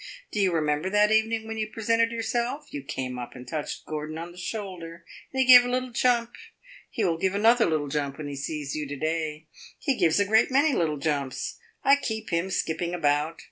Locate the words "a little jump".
5.63-6.31